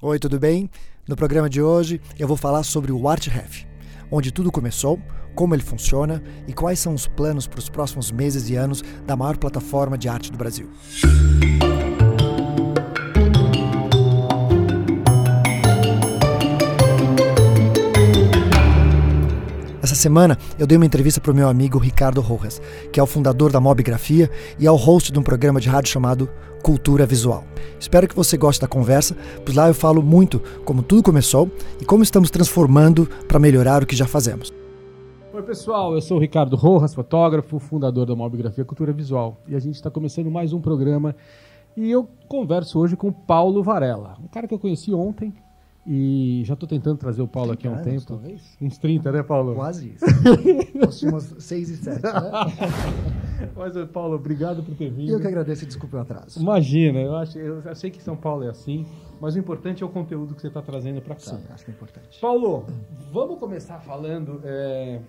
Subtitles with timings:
[0.00, 0.70] Oi, tudo bem?
[1.08, 3.66] No programa de hoje eu vou falar sobre o ArtRef,
[4.12, 5.00] onde tudo começou,
[5.34, 9.16] como ele funciona e quais são os planos para os próximos meses e anos da
[9.16, 10.70] maior plataforma de arte do Brasil.
[19.88, 22.60] Essa semana eu dei uma entrevista para o meu amigo Ricardo Rojas,
[22.92, 24.30] que é o fundador da Mobigrafia
[24.60, 26.28] e é o host de um programa de rádio chamado
[26.62, 27.42] Cultura Visual.
[27.80, 31.86] Espero que você goste da conversa, pois lá eu falo muito como tudo começou e
[31.86, 34.52] como estamos transformando para melhorar o que já fazemos.
[35.32, 39.58] Oi pessoal, eu sou o Ricardo Rojas, fotógrafo, fundador da Mobigrafia Cultura Visual e a
[39.58, 41.16] gente está começando mais um programa
[41.74, 45.32] e eu converso hoje com Paulo Varela, um cara que eu conheci ontem,
[45.90, 48.04] e já estou tentando trazer o Paulo aqui há um anos, tempo.
[48.04, 48.58] talvez?
[48.60, 49.54] Uns 30, né, Paulo?
[49.54, 50.04] Quase isso.
[50.76, 52.10] Nós tínhamos 6 e 7, né?
[53.56, 55.10] Mas, Paulo, obrigado por ter vindo.
[55.10, 56.38] Eu que agradeço e desculpe o atraso.
[56.42, 58.84] Imagina, eu, acho, eu, eu sei que São Paulo é assim,
[59.18, 61.20] mas o importante é o conteúdo que você está trazendo para cá.
[61.20, 62.20] Sim, acho que é importante.
[62.20, 62.66] Paulo,
[63.10, 65.00] vamos começar falando é,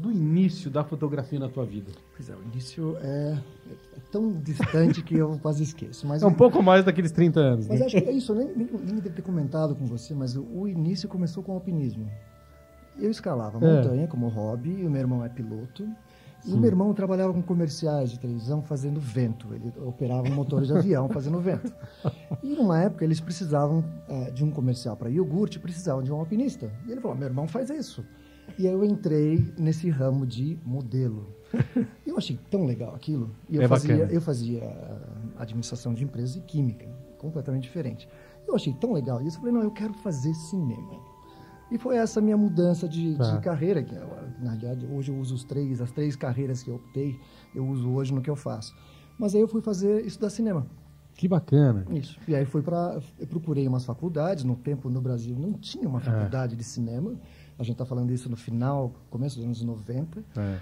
[0.00, 1.90] do início da fotografia na tua vida.
[2.16, 3.36] Pois é, o início é,
[3.96, 6.06] é tão distante que eu quase esqueço.
[6.06, 7.86] Mas, É um pouco mais daqueles 30 anos, mas né?
[7.86, 10.42] acho que é isso, eu nem, nem, nem devo ter comentado com você, mas o,
[10.42, 12.08] o início começou com o alpinismo.
[12.98, 13.76] Eu escalava É.
[13.76, 15.86] montanha como hobby, e o meu irmão é piloto.
[16.44, 16.54] E Sim.
[16.54, 19.52] o meu irmão trabalhava com comerciais de televisão fazendo vento.
[19.52, 21.72] Ele operava um motor de avião fazendo vento.
[22.42, 26.70] E numa época eles precisavam eh, de um comercial para iogurte, precisavam de um alpinista.
[26.86, 28.04] E ele falou: meu irmão faz isso.
[28.56, 31.26] E aí eu entrei nesse ramo de modelo.
[32.06, 33.30] Eu achei tão legal aquilo.
[33.48, 34.12] E eu É fazia, bacana.
[34.12, 36.86] eu fazia ah, administração de empresas e química,
[37.18, 38.08] completamente diferente.
[38.46, 41.00] Eu achei tão legal isso, eu falei, não, eu quero fazer cinema.
[41.70, 43.36] E foi essa minha mudança de, Tá.
[43.36, 44.08] de carreira, que eu,
[44.40, 47.18] na realidade hoje eu uso os três, as três carreiras que eu optei,
[47.54, 48.74] eu uso hoje no que eu faço.
[49.18, 50.66] Mas aí eu fui fazer estudar cinema.
[51.14, 51.84] Que bacana.
[51.90, 52.16] Isso.
[52.28, 55.98] E aí fui para eu procurei umas faculdades, no tempo no Brasil não tinha uma
[56.00, 57.16] faculdade de cinema.
[57.58, 60.22] A gente está falando isso no final, começo dos anos 90.
[60.36, 60.58] É.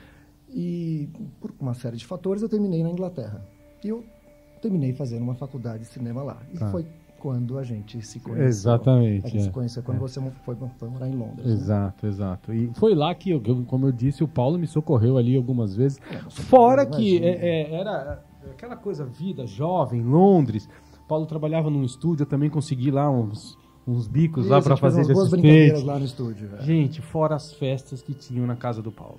[0.48, 1.08] E
[1.40, 3.46] por uma série de fatores eu terminei na Inglaterra.
[3.84, 4.04] E eu
[4.62, 6.38] terminei fazendo uma faculdade de cinema lá.
[6.54, 6.70] E Tá.
[6.70, 6.86] foi
[7.18, 8.46] quando a gente se conheceu.
[8.46, 9.44] Exatamente, A gente é.
[9.44, 11.46] se conheceu quando você foi, foi morar em Londres.
[11.46, 11.52] né?
[11.52, 12.54] Exato, exato.
[12.54, 15.98] E foi lá que, eu- como eu disse, o Paulo me socorreu ali algumas vezes.
[16.10, 20.68] É, Fora que é, é, era aquela coisa, vida jovem, Londres.
[21.08, 23.56] Paulo trabalhava num estúdio, eu também consegui lá uns,
[23.86, 25.40] uns bicos lá Isso, para a gente fez fazer de assistente.
[25.40, 26.48] brincadeiras lá no estúdio.
[26.48, 26.62] velho.
[26.64, 29.18] Gente, fora as festas que tinham na casa do Paulo.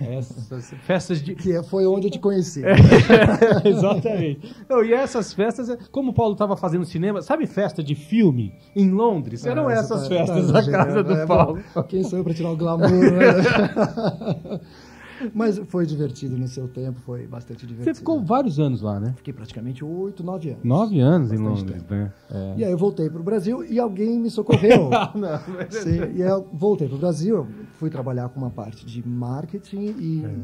[0.00, 1.36] Essas festas de.
[1.36, 2.62] Que é, foi onde eu te conheci.
[2.64, 2.74] É.
[3.68, 4.52] Exatamente.
[4.68, 8.90] Não, e essas festas, como o Paulo estava fazendo cinema, sabe festa de filme em
[8.90, 9.46] Londres?
[9.46, 11.62] Eram Ah, essas você tá- festas tá da exagerando, casa do é, Paulo.
[11.74, 12.88] bom, Quem sou eu para tirar o glamour?
[12.90, 14.60] né?
[15.34, 17.94] Mas foi divertido no seu tempo, foi bastante divertido.
[17.94, 19.12] Você ficou vários anos lá, né?
[19.16, 20.64] Fiquei praticamente oito, nove anos.
[20.64, 21.94] Nove anos em Londres, tempo.
[21.94, 22.12] né?
[22.30, 22.54] É.
[22.58, 24.90] E aí eu voltei para o Brasil e alguém me socorreu.
[24.92, 27.46] Ah, não, mas- Sim, e eu voltei para o Brasil,
[27.78, 30.34] fui trabalhar com uma parte de marketing e É.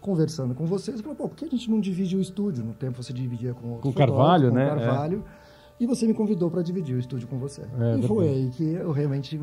[0.00, 2.64] conversando com vocês, eu falei, pô, por que a gente não divide o estúdio?
[2.64, 4.66] No tempo você dividia com outro Com o fotógrafo, Carvalho, com né?
[4.66, 5.24] o Carvalho.
[5.80, 7.62] E você me convidou para dividir o estúdio com você.
[7.80, 9.40] É, e foi aí que eu realmente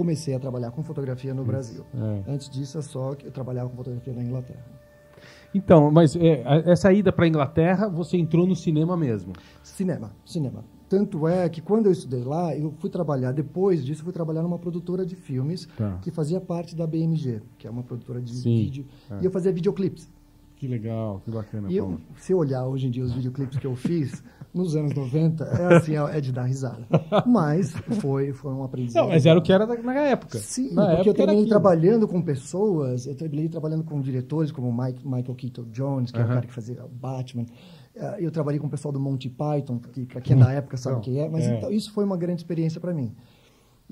[0.00, 1.84] comecei a trabalhar com fotografia no Brasil.
[1.94, 2.32] É.
[2.32, 4.64] Antes disso, é só que eu trabalhava com fotografia na Inglaterra.
[5.54, 9.34] Então, mas é, a- essa ida para Inglaterra, você entrou no cinema mesmo.
[9.62, 10.64] Cinema, cinema.
[10.88, 14.58] Tanto é que quando eu estudei lá, eu fui trabalhar, depois disso, fui trabalhar numa
[14.58, 15.98] produtora de filmes Tá.
[16.02, 18.86] que fazia parte da BMG, que é uma produtora de Sim, vídeo.
[19.10, 19.18] é.
[19.20, 20.08] E eu fazia videoclipes.
[20.60, 23.66] Que legal, que bacana, E eu, se eu olhar hoje em dia os videoclipes que
[23.66, 24.22] eu fiz,
[24.52, 26.86] nos anos 90, é assim, é é de dar risada.
[27.26, 29.04] Mas foi, foi um aprendizado.
[29.04, 30.38] Não, mas era o que era na época.
[30.38, 31.48] Sim, na porque eu época trabalhei aquilo.
[31.48, 36.24] trabalhando com pessoas, eu trabalhei trabalhando com diretores como Mike, Michael Keaton Jones, que é
[36.24, 37.46] o cara que fazia o Batman.
[37.96, 40.76] Eh, Eu trabalhei com o pessoal do Monty Python, que para quem é da época
[40.76, 41.56] sabe Não, quem é, mas é.
[41.56, 43.14] então, isso foi uma grande experiência para mim.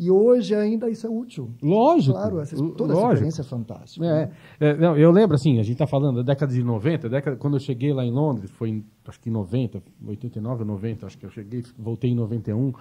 [0.01, 1.51] E hoje ainda isso é útil.
[1.61, 2.13] Lógico.
[2.17, 3.13] Claro, essa, toda essa lógico.
[3.15, 4.07] experiência é fantástica.
[4.07, 4.33] É, né?
[4.61, 7.55] é, não, eu lembro assim, a gente tá falando da década de 90, década, quando
[7.57, 11.19] eu cheguei lá em Londres, foi em, acho que em 90, 89 ou 90, acho
[11.19, 12.73] que eu cheguei, voltei em 91,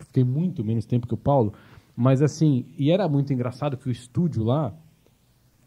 [0.00, 1.52] fiquei muito menos tempo que o Paulo,
[1.94, 4.74] mas assim, e era muito engraçado que o estúdio lá,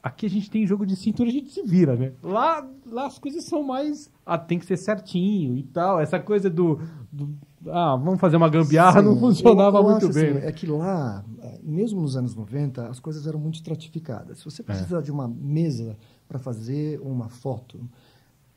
[0.03, 2.11] aqui a gente tem jogo de cintura, a gente se vira, né?
[2.21, 6.49] Lá, lá as coisas são mais, ah, tem que ser certinho e tal, essa coisa
[6.49, 6.79] do,
[7.11, 7.33] do-
[7.67, 10.31] ah, vamos fazer uma gambiarra, não Sim, funcionava eu- eu muito acho, bem.
[10.31, 10.47] assim, né?
[10.47, 11.23] É que lá,
[11.63, 14.39] mesmo nos anos 90, as coisas eram muito estratificadas.
[14.39, 14.51] Se É.
[14.51, 15.97] você precisa de uma mesa
[16.27, 17.79] para fazer uma foto,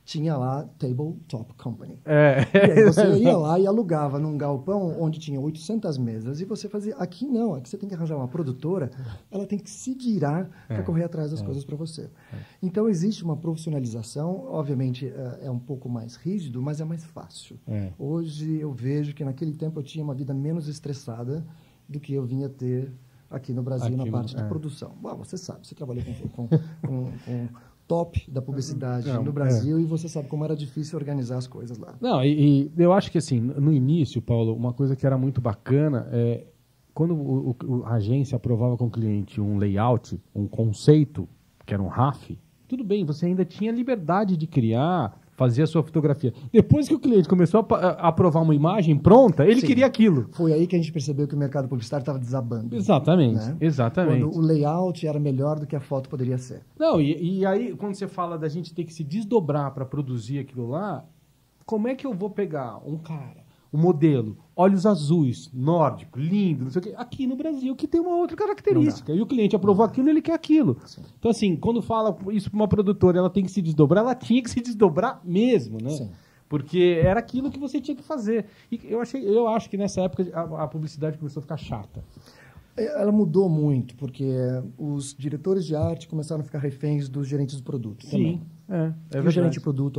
[0.04, 1.98] tinha lá Tabletop Company.
[2.04, 2.40] É.
[2.54, 6.68] E aí você ia lá e alugava num galpão onde tinha 800 mesas e você
[6.68, 6.96] fazia.
[6.96, 8.90] Aqui não, aqui você tem que arranjar uma produtora,
[9.30, 10.82] ela tem que se virar para É.
[10.82, 12.10] correr atrás das coisas para você.
[12.62, 17.58] Então existe uma profissionalização, obviamente é, é um pouco mais rígido, mas é mais fácil.
[17.66, 17.92] É.
[17.98, 21.44] Hoje eu vejo que naquele tempo eu tinha uma vida menos estressada
[21.88, 22.92] do que eu vinha ter
[23.30, 24.46] aqui no Brasil Aqui na parte de é.
[24.46, 24.92] produção.
[25.00, 27.48] Bom, você sabe, você trabalhou com, com, com, com
[27.92, 31.76] top da publicidade Não, no Brasil e você sabe como era difícil organizar as coisas
[31.76, 31.94] lá.
[32.00, 35.42] Não, e, e eu acho que assim, no início, Paulo, uma coisa que era muito
[35.42, 36.46] bacana é
[36.94, 41.28] quando o- o- a agência aprovava com o cliente um layout, um conceito,
[41.66, 45.82] que era um RAF, tudo bem, você ainda tinha liberdade de criar, fazer a sua
[45.82, 46.32] fotografia.
[46.52, 49.66] Depois que o cliente começou a aprovar uma imagem pronta, ele Sim.
[49.66, 50.28] queria aquilo.
[50.32, 52.76] Foi aí que a gente percebeu que o mercado publicitário estava desabando.
[52.76, 53.56] Exatamente, né?
[53.60, 54.22] exatamente.
[54.22, 56.62] Quando o layout era melhor do que a foto poderia ser.
[56.78, 60.38] Não, e, e aí, quando você fala da gente ter que se desdobrar para produzir
[60.38, 61.04] aquilo lá,
[61.66, 63.41] como é que eu vou pegar um cara,
[63.72, 68.00] um modelo, olhos azuis, nórdico, lindo, não sei o quê, aqui no Brasil, que tem
[68.00, 69.12] uma outra característica.
[69.12, 70.76] E o cliente aprovou aquilo, ele quer aquilo.
[70.84, 71.00] Sim.
[71.18, 74.42] Então, assim, quando fala isso para uma produtora, ela tem que se desdobrar, ela tinha
[74.42, 75.90] que se desdobrar mesmo, né?
[75.90, 76.10] Sim.
[76.48, 78.44] Porque era aquilo que você tinha que fazer.
[78.70, 82.04] E eu, achei, eu acho que nessa época a, a publicidade começou a ficar chata.
[82.76, 84.26] É, Ela mudou muito, porque
[84.76, 88.04] os diretores de arte começaram a ficar reféns dos gerentes de produto.
[88.06, 88.42] também.
[88.68, 89.30] é, é e o verdade.
[89.34, 89.98] gerente de produto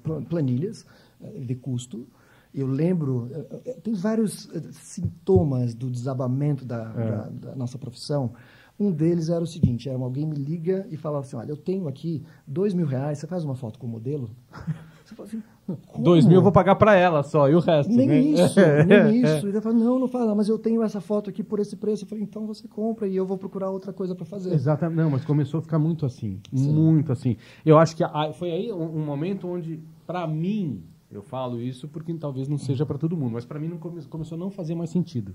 [0.00, 0.86] pla- planilhas
[1.20, 2.06] eh, de custo.
[2.52, 8.32] Eu lembro, eh, eh, tem vários eh, sintomas do desabamento da, da- da nossa profissão.
[8.78, 11.86] Um deles era o seguinte: era alguém me liga e falava assim, olha, eu tenho
[11.86, 14.30] aqui dois mil reais, você faz uma foto com o modelo?
[15.10, 15.42] Você fala assim,
[15.88, 16.04] como?
[16.04, 18.20] Dois mil eu vou pagar para ela só, e o resto, Nem né?
[18.20, 19.44] isso, nem isso.
[19.44, 22.04] E ele fala, não, não fala, mas eu tenho essa foto aqui por esse preço.
[22.04, 24.54] Eu falei, então você compra e eu vou procurar outra coisa para fazer.
[24.54, 24.96] Exatamente.
[24.98, 26.38] Não, mas começou a ficar muito assim.
[26.54, 26.72] Sim.
[26.72, 27.36] Muito assim.
[27.66, 28.04] Eu acho que
[28.34, 30.80] foi aí um, um momento onde, pra mim,
[31.10, 34.02] eu falo isso porque talvez não seja pra todo mundo, mas pra mim não come-
[34.04, 35.34] começou a não fazer mais sentido.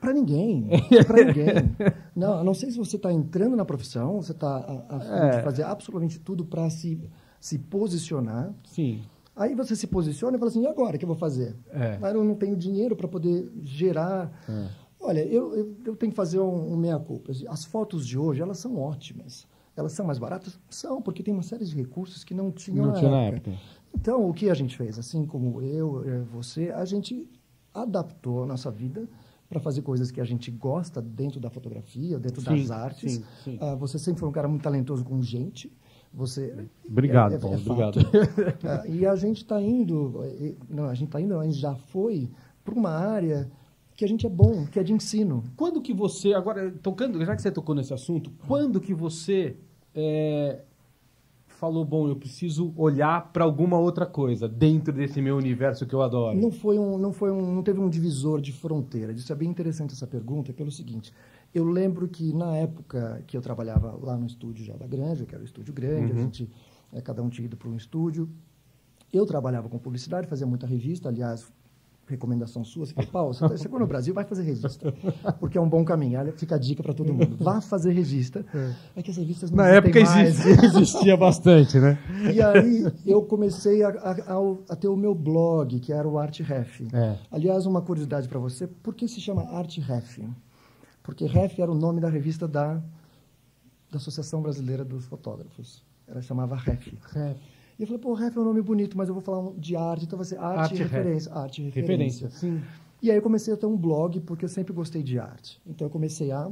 [0.00, 0.66] Para ninguém,
[1.06, 1.54] para ninguém.
[2.14, 4.56] Não, não sei se você está entrando na profissão, você está
[4.88, 5.42] a, a É.
[5.42, 7.00] fazer absolutamente tudo para se,
[7.40, 8.52] se posicionar.
[8.64, 9.00] Sim.
[9.34, 11.56] Aí você se posiciona e fala assim, e agora o que eu vou fazer?
[11.70, 11.96] É.
[11.98, 14.30] Mas eu não tenho dinheiro para poder gerar.
[14.48, 14.68] É.
[15.00, 17.32] Olha, eu, eu, eu tenho que fazer um, um meia-culpa.
[17.48, 19.46] As fotos de hoje, elas são ótimas.
[19.76, 20.58] Elas são mais baratas?
[20.68, 23.52] São, porque tem uma série de recursos que não tinham Não na tinha na época.
[23.94, 24.98] Então, o que a gente fez?
[24.98, 27.28] Assim como eu, eh, você, a gente
[27.74, 29.08] adaptou a nossa vida
[29.48, 33.14] para fazer coisas que a gente gosta dentro da fotografia, dentro Sim, das artes.
[33.14, 33.58] sim, sim.
[33.60, 35.72] Ah, você sempre foi um cara muito talentoso com gente.
[36.12, 37.98] Você Obrigado, é- é- Paulo, é obrigado.
[38.64, 41.74] Ah, e a gente está indo, eh, não, a gente está indo, a gente já
[41.74, 42.30] foi
[42.64, 43.50] para uma área
[43.96, 45.42] que a gente é bom, que é de ensino.
[45.56, 49.56] Quando que você, agora, tocando, já que você tocou nesse assunto, quando que você
[49.94, 50.62] é,
[51.58, 56.00] falou, bom, eu preciso olhar pra alguma outra coisa dentro desse meu universo que eu
[56.02, 56.38] adoro?
[56.40, 59.12] Não foi um, não foi um, não teve um divisor de fronteira.
[59.12, 61.12] Isso é bem interessante essa pergunta, pelo seguinte:
[61.52, 65.34] eu lembro que na época que eu trabalhava lá no estúdio já da Granja, que
[65.34, 66.18] era o estúdio grande, Uhum.
[66.18, 66.48] a gente
[66.92, 68.28] eh, cada um tinha ido para um estúdio.
[69.12, 71.50] Eu trabalhava com publicidade, fazia muita revista, aliás,
[72.08, 74.92] recomendação sua, você falou, Paulo, você chegou no Brasil, vai fazer revista,
[75.38, 76.18] porque é um bom caminho.
[76.36, 77.36] Fica a dica para todo mundo.
[77.38, 78.44] Vá fazer revista.
[78.96, 80.28] É que as revistas não Na existem época mais.
[80.46, 81.98] existia, existia bastante, né?
[82.34, 84.26] E aí eu comecei a, a-
[84.70, 86.80] a ter o meu blog, que era o Art Ref.
[86.92, 87.16] É.
[87.30, 90.18] Aliás, uma curiosidade para você, por que se chama Art Ref?
[91.02, 92.74] Porque Ref era o nome da revista da,
[93.90, 95.82] da Associação Brasileira dos Fotógrafos.
[96.06, 96.88] Ela chamava Ref.
[97.78, 100.04] E eu falei, pô, Ref é um nome bonito, mas eu vou falar de arte,
[100.04, 100.90] então vai ser arte, Arte e Ref.
[100.92, 101.32] referência.
[101.32, 102.30] Arte e Referência, referência.
[102.30, 102.60] sim.
[103.00, 105.60] E aí eu comecei a ter um blog, porque eu sempre gostei de arte.
[105.64, 106.50] Então eu comecei a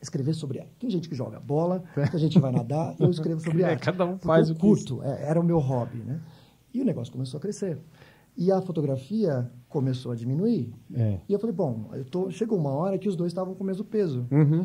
[0.00, 0.70] escrever sobre arte.
[0.78, 3.82] Tem gente que joga bola, tem gente que vai nadar, eu escrevo sobre É, arte.
[3.84, 6.20] cada um faz o que curto, é, era o meu hobby, né?
[6.72, 7.76] E o negócio começou a crescer.
[8.36, 10.72] E a fotografia começou a diminuir.
[10.94, 11.18] É.
[11.28, 13.66] E eu falei, bom, eu tô, chegou uma hora que os dois estavam com o
[13.66, 14.24] mesmo peso.
[14.30, 14.64] Uhum.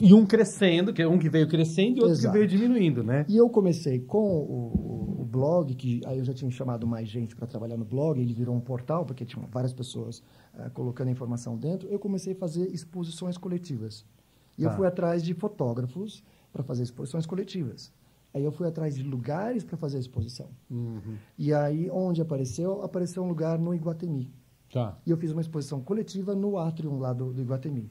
[0.00, 2.32] E um crescendo, que é um que veio crescendo e outro Exato.
[2.32, 3.24] que veio diminuindo, né?
[3.28, 7.34] E eu comecei com o, o- blog, que aí eu já tinha chamado mais gente
[7.34, 10.22] para trabalhar no blog, ele virou um portal, porque tinha várias pessoas
[10.56, 11.88] eh, colocando a informação dentro.
[11.88, 14.04] Eu comecei a fazer exposições coletivas.
[14.56, 14.76] E eu Tá.
[14.76, 16.22] fui atrás de fotógrafos
[16.52, 17.92] para fazer exposições coletivas.
[18.32, 20.48] Aí eu fui atrás de lugares para fazer a exposição.
[20.70, 21.16] Uhum.
[21.36, 22.82] E aí, onde apareceu?
[22.82, 24.32] Apareceu um lugar no Iguatemi.
[24.72, 24.96] Tá.
[25.04, 27.90] E eu fiz uma exposição coletiva no atrium lá do, do Iguatemi.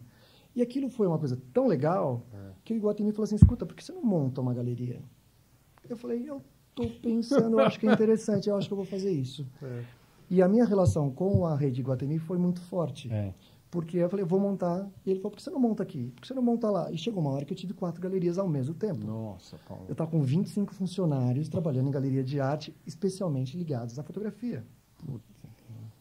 [0.56, 2.26] E aquilo foi uma coisa tão legal
[2.64, 5.02] que o Iguatemi falou assim, escuta, por que você não monta uma galeria?
[5.90, 8.86] Eu falei, eu estou pensando, eu acho que é interessante, eu acho que eu vou
[8.86, 9.46] fazer isso.
[10.30, 13.12] E a minha relação com a rede Iguatemi foi muito forte.
[13.12, 13.34] É.
[13.70, 14.88] Porque eu falei, vou montar.
[15.04, 16.12] E ele falou, por que você não monta aqui?
[16.12, 16.92] Por que você não monta lá?
[16.92, 19.06] E chegou uma hora que eu tive quatro galerias ao mesmo tempo.
[19.06, 19.86] Nossa, Paulo.
[19.88, 24.64] Eu estava com 25 funcionários trabalhando em galeria de arte, especialmente ligados à fotografia.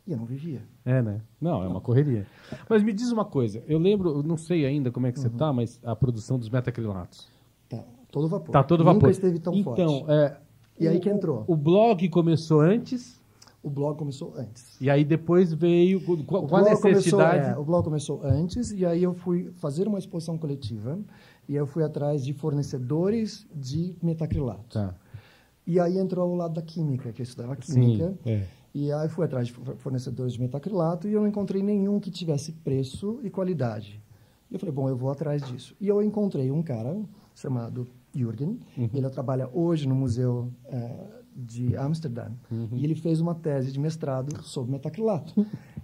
[0.07, 0.63] E eu não vivia.
[0.85, 1.21] É, né?
[1.41, 2.27] Não, é uma correria.
[2.69, 5.29] Mas me diz uma coisa, eu lembro, eu não sei ainda como é que você
[5.29, 5.37] Uhum.
[5.37, 7.29] tá, mas a produção dos metacrilatos.
[7.69, 8.51] Tá, todo vapor.
[8.53, 8.95] Tá todo vapor.
[9.03, 10.11] Nunca esteve tão então, forte.
[10.11, 10.37] é,
[10.81, 11.45] E aí que entrou?
[11.47, 13.23] O blog começou antes
[13.63, 14.77] O blog começou antes.
[14.81, 17.47] e aí depois veio com, com O a blog, começou, necessidade.
[17.51, 20.99] é, o blog começou antes e aí eu fui fazer uma exposição coletiva
[21.49, 24.65] e eu fui atrás de fornecedores de metacrilato.
[24.81, 24.95] Tá.
[25.65, 28.15] E aí entrou o lado da química, que eu estudava Sim, química.
[28.27, 28.43] é.
[28.75, 32.11] E aí fui atrás de for- fornecedores de metacrilato e eu não encontrei nenhum que
[32.11, 34.03] tivesse preço e qualidade.
[34.51, 35.75] E eu falei, bom, eu vou atrás disso.
[35.81, 36.99] E eu encontrei um cara
[37.35, 38.59] chamado Jürgen.
[38.77, 38.91] Uhum.
[38.93, 42.31] Ele trabalha hoje no Museu eh, de Amsterdã.
[42.51, 42.69] Uhum.
[42.73, 45.35] E ele fez uma tese de mestrado sobre metacrilato.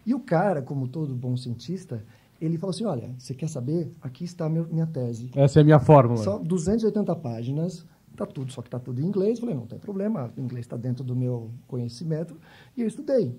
[0.04, 2.04] e o cara, como todo bom cientista,
[2.40, 3.90] ele falou assim, olha, você quer saber?
[4.00, 5.30] Aqui está meu, minha tese.
[5.35, 6.23] Essa é a minha fórmula.
[6.23, 7.87] São 280 páginas,
[8.18, 9.38] tá tudo, só que tá tudo em inglês.
[9.38, 12.37] Falei, não tem problema, o inglês está dentro do meu conhecimento.
[12.76, 13.38] E eu estudei.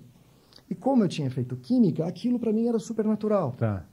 [0.68, 3.52] E como eu tinha feito química, aquilo para mim era super natural.
[3.52, 3.84] Tá.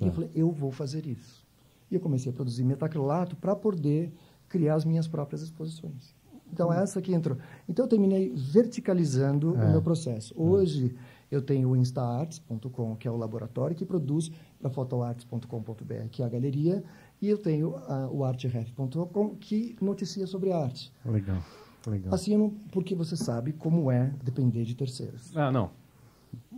[0.00, 1.44] E eu falei, eu vou fazer isso.
[1.90, 4.12] E eu comecei a produzir metacrilato para poder
[4.48, 6.14] criar as minhas próprias exposições.
[6.52, 7.36] Então, essa que entrou.
[7.68, 9.66] Então, eu terminei verticalizando É.
[9.66, 10.34] o meu processo.
[10.36, 10.96] Hoje,
[11.30, 16.28] eu tenho o instaarts.com, que é o laboratório que produz para fotoarts.com.br, que é a
[16.28, 16.82] galeria,
[17.20, 20.92] e eu tenho ah, o artref.com, que noticia sobre arte.
[21.04, 21.42] Legal.
[21.86, 22.14] Legal.
[22.14, 25.34] Assim, não, porque você sabe como é depender de terceiros.
[25.36, 25.70] Ah, não.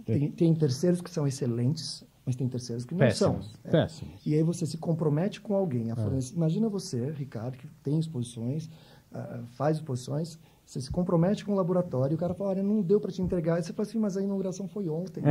[0.04, 3.46] Tem, tem terceiros que são excelentes, mas tem terceiros que não Péssimos.
[3.46, 3.54] são.
[3.64, 3.70] É.
[3.70, 4.26] Péssimos.
[4.26, 5.90] E aí você se compromete com alguém.
[5.92, 8.68] a fornecer- Imagina você, Ricardo, que tem exposições,
[9.12, 12.80] ah, faz exposições, você se compromete com o laboratório e o cara fala, olha, não
[12.80, 13.58] deu para te entregar.
[13.58, 15.22] E você fala assim, mas a inauguração foi ontem.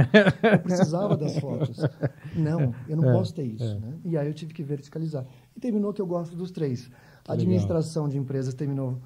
[0.43, 1.77] Eu precisava das fotos.
[2.35, 3.79] Não, eu não É, posso ter isso.
[3.79, 3.93] Né?
[4.05, 5.25] E aí eu tive que verticalizar.
[5.55, 6.89] E terminou que eu gosto dos três.
[7.27, 8.97] A administração de empresas terminou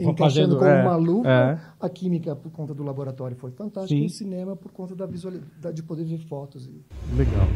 [0.00, 1.28] encaixando como é, uma luva.
[1.28, 1.60] é.
[1.78, 3.88] A química, por conta do laboratório, foi fantástica.
[3.98, 4.02] Sim.
[4.02, 6.68] E o cinema, por conta da visualidade, de poder ver fotos.
[7.16, 7.46] Legal.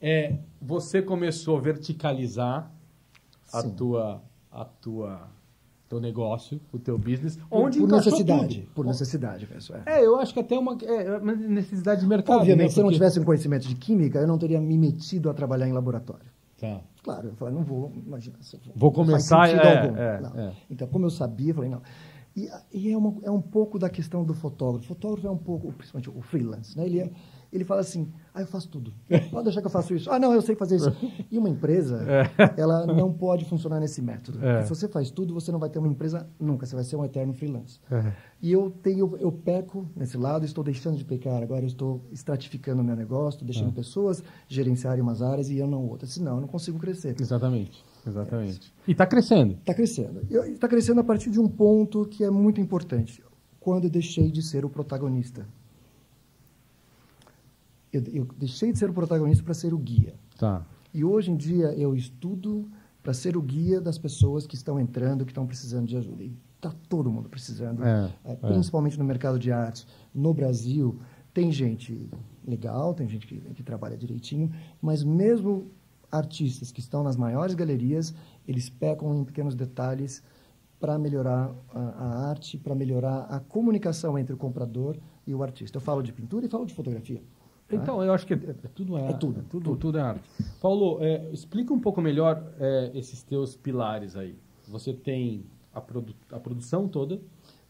[0.00, 2.70] É, você começou a verticalizar
[3.52, 5.28] a tua, a tua,
[5.88, 8.60] teu negócio, o teu business, Por, onde por necessidade.
[8.60, 8.74] tudo.
[8.74, 9.80] Por necessidade, pessoal.
[9.86, 12.38] É, eu acho que até uma, é, uma necessidade de mercado.
[12.40, 12.72] Obviamente, né?
[12.74, 15.34] se eu não Porque- tivesse um conhecimento de química, eu não teria me metido a
[15.34, 16.26] trabalhar em laboratório.
[16.60, 16.80] Tá.
[17.02, 18.36] Claro, eu falei, não vou, imagina.
[18.40, 20.52] se eu Vou faz começar, é, é, é.
[20.68, 21.80] Então, como eu sabia, eu falei, não.
[22.36, 24.84] E, e é, uma, é um pouco da questão do fotógrafo.
[24.84, 26.84] O fotógrafo é um pouco, principalmente o freelance, né?
[26.86, 27.10] Ele, é,
[27.52, 28.92] ele fala assim, ah, eu faço tudo.
[29.30, 30.10] Pode deixar que eu faço isso.
[30.10, 30.92] Ah, não, eu sei fazer isso.
[31.30, 32.04] E uma empresa,
[32.56, 34.44] ela não pode funcionar nesse método.
[34.44, 34.62] É.
[34.62, 36.64] Se você faz tudo, você não vai ter uma empresa nunca.
[36.64, 37.80] Você vai ser um eterno freelance.
[37.90, 38.12] É.
[38.40, 41.42] E eu tenho, eu peco nesse lado, estou deixando de pecar.
[41.42, 45.86] Agora eu estou estratificando o meu negócio, deixando pessoas gerenciarem umas áreas e eu não
[45.86, 46.10] outras.
[46.12, 47.16] Senão eu não consigo crescer.
[47.20, 47.84] Exatamente.
[48.06, 48.72] Exatamente.
[48.86, 49.54] E está crescendo.
[49.54, 50.20] Está crescendo.
[50.30, 53.22] Está crescendo a partir de um ponto que é muito importante.
[53.60, 55.46] Quando eu deixei de ser o protagonista.
[57.92, 60.14] Eu, eu deixei de ser o protagonista para ser o guia.
[60.38, 60.64] Tá.
[60.92, 62.68] E hoje em dia eu estudo
[63.02, 66.24] para ser o guia das pessoas que estão entrando, que estão precisando de ajuda.
[66.24, 68.34] E está todo mundo precisando, É, eh, é.
[68.34, 69.86] principalmente no mercado de arte.
[70.14, 70.98] No Brasil,
[71.32, 72.10] tem gente
[72.46, 74.50] legal, tem gente que, que trabalha direitinho,
[74.82, 75.70] mas mesmo
[76.10, 78.14] artistas que estão nas maiores galerias,
[78.46, 80.22] eles pecam em pequenos detalhes
[80.80, 85.76] para melhorar a, a arte, para melhorar a comunicação entre o comprador e o artista.
[85.76, 87.22] Eu falo de pintura e falo de fotografia.
[87.68, 87.76] Tá?
[87.76, 89.76] Então, eu acho que é, é tudo é, É tudo, tudo, tudo.
[89.76, 90.28] tudo é arte.
[90.60, 94.36] Paulo, é, explica um pouco melhor é, esses teus pilares aí.
[94.68, 97.20] Você tem a, produ a produção toda,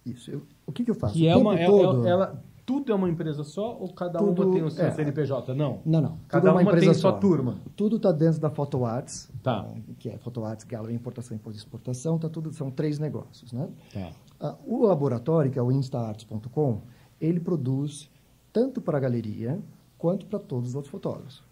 [0.06, 0.30] Isso.
[0.30, 1.14] Eu- o que, que eu faço?
[1.14, 1.58] que O é uma.
[1.58, 4.70] é- todo- é- ela, tudo é uma empresa só ou cada Tudo uma tem o
[4.70, 4.90] seu é.
[4.90, 5.54] CNPJ?
[5.54, 5.80] Não.
[5.86, 6.18] Não, não.
[6.28, 7.18] Cada é uma uma tem empresa sua só.
[7.18, 7.56] turma.
[7.76, 9.66] Tudo está dentro da PhotoArts, Tá.
[9.66, 13.68] ah, que é PhotoArts Gallery Importação e Exportação, tá tudo, são três negócios, né?
[13.92, 14.10] Tá.
[14.40, 16.80] Ah, o laboratório, que é o instaarts.com,
[17.20, 18.10] ele produz
[18.52, 19.58] tanto para a galeria
[19.98, 21.42] quanto para todos os outros fotógrafos.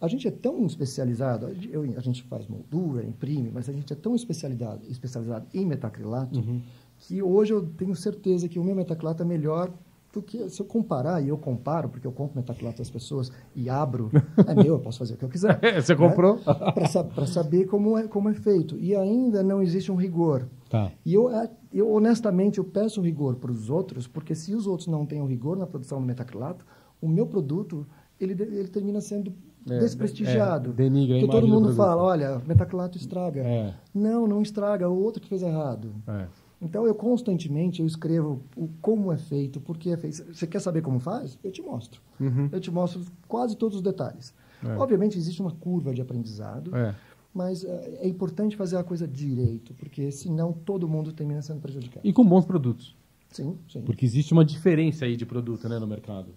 [0.00, 4.14] A gente é tão especializado, a gente- faz moldura, imprime, mas a gente é tão
[4.14, 6.60] especializado, especializado em metacrilato Uhum.
[7.00, 9.70] que hoje eu tenho certeza que o meu metacrilato é melhor
[10.12, 13.68] do que se eu comparar, e eu comparo, porque eu compro metacrilato das pessoas e
[13.68, 14.10] abro,
[14.46, 15.58] é meu, eu posso fazer o que eu quiser.
[15.82, 16.38] Você comprou?
[16.38, 18.78] Para saber como é, como é feito.
[18.78, 20.46] E ainda não existe um rigor.
[20.70, 20.90] Tá.
[21.04, 24.88] E eu, eh, eu honestamente, eu peço rigor para os outros, porque se os outros
[24.88, 26.64] não têm o rigor na produção do metacrilato,
[27.00, 27.86] o meu produto,
[28.20, 29.32] ele, ele termina sendo
[29.68, 30.70] É, desprestigiado.
[30.70, 33.42] é, denigra Porque todo mundo fala, olha, metacrilato estraga.
[33.42, 33.74] É.
[33.94, 35.92] Não, não estraga, o outro que fez errado.
[36.06, 36.26] É.
[36.62, 40.24] Então, eu constantemente eu escrevo o como é feito, por que é feito.
[40.34, 41.38] Você quer saber como faz?
[41.44, 42.00] Eu te mostro.
[42.18, 42.48] Uhum.
[42.50, 44.32] Eu te mostro quase todos os detalhes.
[44.64, 44.74] É.
[44.76, 46.94] Obviamente, existe uma curva de aprendizado, É.
[47.34, 52.00] mas é importante fazer a coisa direito, porque senão todo mundo termina sendo prejudicado.
[52.06, 52.96] E com bons produtos.
[53.30, 53.82] Sim, sim.
[53.82, 56.28] Porque existe uma diferença aí de produto né, no mercado.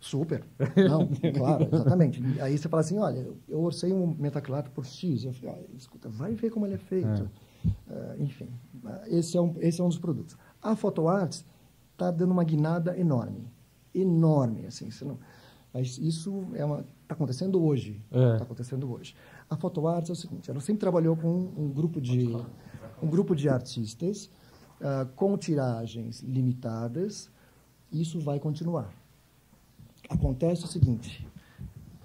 [0.00, 0.44] Super.
[0.76, 2.22] Não, claro, exatamente.
[2.40, 5.24] Aí você fala assim, olha, eu orcei um metacrilato por X.
[5.24, 7.30] Eu falei, olha, escuta, vai ver como ele é feito.
[7.88, 8.48] Eh, enfim,
[9.06, 10.36] esse é, um, esse é um dos produtos.
[10.62, 11.44] A PhotoArts
[11.92, 13.50] está dando uma guinada enorme.
[13.94, 14.90] Enorme, assim.
[14.90, 15.18] Você não,
[15.72, 16.62] mas isso é
[17.02, 18.02] está acontecendo hoje.
[18.10, 18.32] É.
[18.32, 19.14] Está acontecendo hoje.
[19.48, 22.36] A PhotoArts é o seguinte, ela sempre trabalhou com um grupo de,
[23.00, 24.28] um grupo de artistas
[24.80, 27.30] ah, com tiragens limitadas.
[27.92, 28.92] Isso vai continuar
[30.08, 31.26] acontece o seguinte: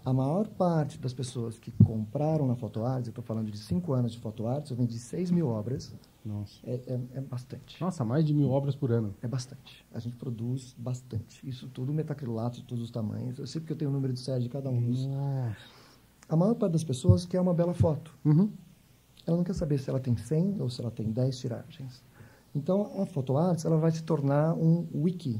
[0.03, 4.11] a maior parte das pessoas que compraram na PhotoArts, eu estou falando de cinco anos
[4.11, 5.93] de PhotoArts, eu vendi 6 mil obras,
[6.25, 6.59] Nossa.
[6.63, 7.79] é, é, é bastante.
[7.79, 9.13] Nossa, mais de mil obras por ano.
[9.21, 9.85] É bastante.
[9.93, 11.47] A gente produz bastante.
[11.47, 13.37] Isso tudo metacrilato de todos os tamanhos.
[13.37, 15.05] Eu sei porque eu tenho o número de série de cada um dos.
[15.05, 15.57] Nossa.
[16.27, 18.17] A maior parte das pessoas quer uma bela foto.
[18.25, 18.49] Uhum.
[19.27, 22.03] Ela não quer saber se ela tem 100 ou se ela tem 10 tiragens.
[22.55, 25.39] Então, a PhotoArts ela vai se tornar um wiki.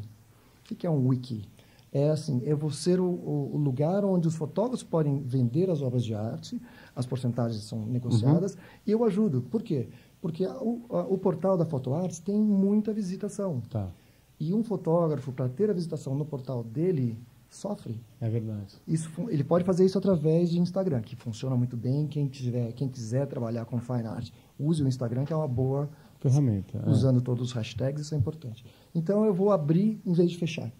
[0.59, 1.49] O que é um wiki?
[1.93, 6.15] É assim, é você o, o, lugar onde os fotógrafos podem vender as obras de
[6.15, 6.61] arte,
[6.95, 8.57] as porcentagens são negociadas,
[8.87, 9.41] e eu ajudo.
[9.41, 9.89] Por quê?
[10.21, 13.61] Porque a- o, a- o portal da PhotoArts tem muita visitação.
[13.69, 13.89] Tá.
[14.39, 17.19] E um fotógrafo, para ter a visitação no portal dele,
[17.49, 17.99] sofre.
[18.21, 18.73] É verdade.
[18.87, 22.07] Isso, ele pode fazer isso através de Instagram, que funciona muito bem.
[22.07, 25.89] Quem, tiver, quem quiser trabalhar com fine art, use o Instagram, que é uma boa,
[26.21, 26.81] Ferramenta.
[26.85, 26.89] é.
[26.89, 28.63] usando todos os hashtags, isso é importante.
[28.95, 30.71] Então, eu vou abrir em vez de fechar.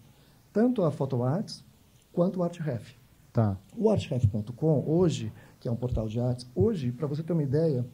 [0.52, 1.64] Tanto a PhotoArts
[2.12, 2.94] quanto o ArtRef.
[3.32, 3.56] Tá.
[3.76, 7.86] O artref.com, hoje, que é um portal de artes, hoje, para você ter uma ideia,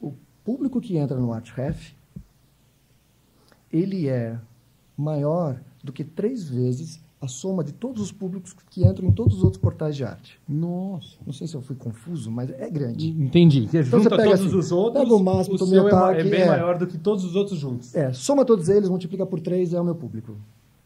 [0.00, 0.12] o
[0.44, 1.92] público que entra no ArtRef,
[3.72, 4.38] ele é
[4.96, 9.38] maior do que três vezes a soma de todos os públicos que entram em todos
[9.38, 10.40] os outros portais de arte.
[10.48, 11.16] Nossa.
[11.26, 13.08] Não sei se eu fui confuso, mas é grande.
[13.08, 13.66] Entendi.
[13.66, 16.20] Que Então junta você pega todos assim, os outros, pega o máximo, o seu é,
[16.20, 16.46] é bem é.
[16.46, 17.94] maior do que todos os outros juntos.
[17.94, 20.36] É, soma todos eles, multiplica por três, é o meu público.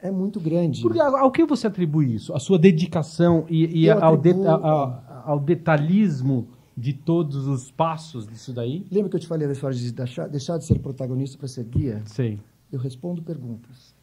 [0.03, 0.83] É muito grande.
[0.83, 2.35] Porque ao que você atribui isso?
[2.35, 8.27] A sua dedicação e, e ao, de- atribuo- a- ao detalhismo de todos os passos
[8.27, 8.85] disso daí?
[8.91, 11.65] Lembra que eu te falei da história de deixar, deixar de ser protagonista para ser
[11.65, 12.03] guia?
[12.07, 12.39] Sei.
[12.73, 13.95] Eu respondo perguntas.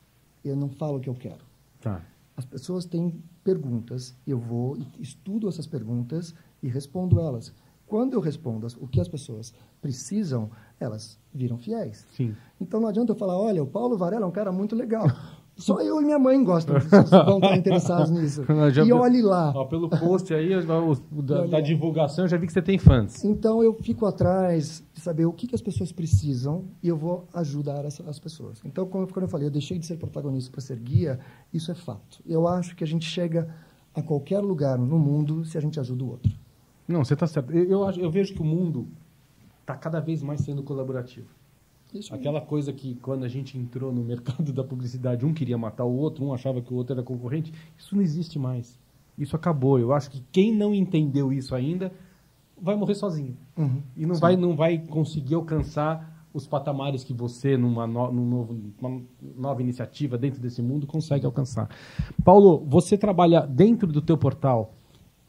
[0.45, 1.43] Eu não falo o que eu quero.
[1.81, 2.01] Tá.
[2.37, 3.13] As pessoas têm
[3.43, 7.51] perguntas, eu vou estudo essas perguntas e respondo elas.
[7.85, 12.05] Quando eu respondo o que as pessoas precisam, elas viram fiéis.
[12.13, 12.35] Sim.
[12.61, 15.05] Então não adianta eu falar, olha, o Paulo Varela é um cara muito legal.
[15.59, 18.43] Só eu e minha mãe gostam, vão estar interessados nisso.
[18.71, 19.51] Já- E olhe lá.
[19.55, 22.77] Ó, pelo post aí, o- o da, da divulgação, eu já vi que você tem
[22.77, 23.23] fãs.
[23.23, 27.27] Então eu fico atrás de saber o que, que as pessoas precisam e eu vou
[27.33, 28.59] ajudar as, as pessoas.
[28.65, 31.19] Então, como quando eu falei, eu deixei de ser protagonista para ser guia,
[31.53, 32.19] isso é fato.
[32.25, 33.47] Eu acho que a gente chega
[33.93, 36.31] a qualquer lugar no mundo se a gente ajuda o outro.
[36.87, 37.51] Não, você está certo.
[37.51, 38.87] Eu, eu, eu vejo que o mundo
[39.61, 41.27] está cada vez mais sendo colaborativo.
[41.93, 42.13] Isso.
[42.13, 45.95] Aquela coisa que quando a gente entrou no mercado da publicidade, um queria matar o
[45.95, 48.79] outro, um achava que o outro era concorrente, isso não existe mais.
[49.17, 49.79] Isso acabou.
[49.79, 51.91] Eu acho que quem não entendeu isso ainda
[52.61, 53.35] vai morrer sozinho.
[53.57, 53.81] Uhum.
[53.95, 54.21] E não Sim.
[54.21, 59.01] vai, não vai conseguir alcançar os patamares que você, numa, no, num novo, uma
[59.35, 61.67] nova iniciativa dentro desse mundo, consegue alcançar.
[62.23, 64.73] Paulo, você trabalha dentro do teu portal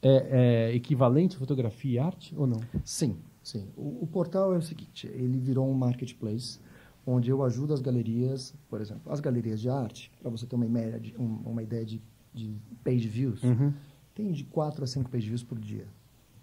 [0.03, 2.61] é, é equivalente fotografia e arte ou não?
[2.85, 3.16] Sim,
[3.50, 3.68] sim.
[3.76, 6.58] O, o portal é o seguinte, ele virou um marketplace
[7.06, 10.66] onde eu ajudo as galerias, por exemplo, as galerias de arte, para você ter uma,
[10.66, 12.00] ideia de, um- uma ideia de,
[12.32, 13.72] de page views, Uhum.
[14.14, 15.86] tem de 4 a 5 page views por dia.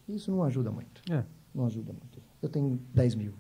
[0.08, 1.02] Isso não ajuda muito.
[1.12, 1.24] É.
[1.54, 2.20] Não ajuda muito.
[2.41, 3.34] Eu tenho 10 mil.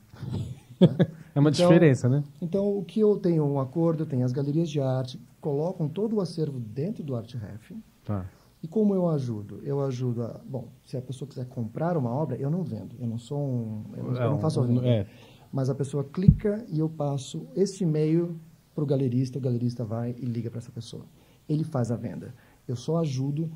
[1.33, 2.23] É uma Então- diferença, né?
[2.41, 6.21] Então, o que eu tenho um acordo, tem as galerias de arte, colocam todo o
[6.21, 7.75] acervo dentro do ArtRef.
[8.05, 8.25] Tá.
[8.61, 9.59] E como eu ajudo?
[9.63, 10.41] Eu ajudo a...
[10.45, 12.95] Bom, se a pessoa quiser comprar uma obra, eu não vendo.
[12.99, 13.83] Eu não sou um...
[13.95, 14.87] Eu não, eu não faço a venda.
[14.87, 15.07] É.
[15.51, 18.39] Mas a pessoa clica e eu passo este e-mail
[18.73, 21.05] para o galerista, o galerista vai e liga para essa pessoa.
[21.47, 22.33] Ele faz a venda.
[22.67, 23.49] Eu só ajudo...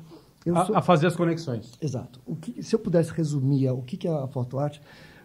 [0.44, 0.76] Eu A, sou...
[0.76, 1.72] a fazer as conexões.
[1.80, 2.20] Exato.
[2.26, 4.26] O que, se eu pudesse resumir o que, que é a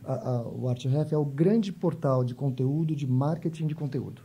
[0.08, 4.22] a, o ArtRef é o grande portal de conteúdo, de marketing de conteúdo.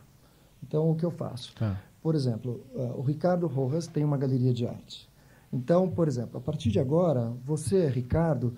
[0.61, 1.53] Então, o que eu faço?
[1.55, 1.79] Tá.
[2.01, 5.09] Por exemplo, ah, o Ricardo Rojas tem uma galeria de arte.
[5.53, 8.55] Então, por exemplo, a partir de agora, você, Ricardo,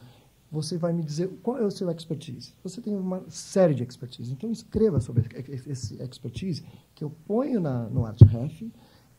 [0.50, 2.54] você vai me dizer qual é o seu expertise.
[2.64, 4.32] Você tem uma série de expertise.
[4.32, 5.28] Então, escreva sobre
[5.68, 6.64] esse expertise
[6.96, 8.72] que eu ponho na, no ArtRef